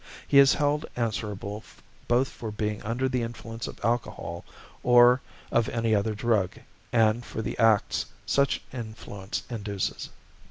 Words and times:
He 0.27 0.39
is 0.39 0.55
held 0.55 0.87
answerable 0.95 1.63
both 2.07 2.27
for 2.27 2.49
being 2.49 2.81
under 2.81 3.07
the 3.07 3.21
influence 3.21 3.67
of 3.67 3.79
alcohol 3.85 4.43
or 4.81 5.21
of 5.51 5.69
any 5.69 5.93
other 5.93 6.15
drug, 6.15 6.57
and 6.91 7.23
for 7.23 7.43
the 7.43 7.55
acts 7.59 8.07
such 8.25 8.63
influence 8.73 9.43
induces. 9.47 10.09